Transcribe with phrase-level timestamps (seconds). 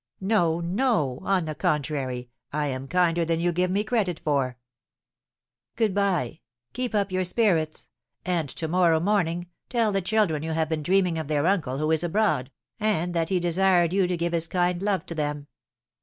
[0.19, 4.57] "No, no; on the contrary, I am kinder than you give me credit for."
[5.75, 6.39] "Good bye;
[6.73, 7.87] keep up your spirits;
[8.25, 11.91] and to morrow morning tell the children you have been dreaming of their uncle who
[11.91, 15.45] is abroad, and that he desired you to give his kind love to them.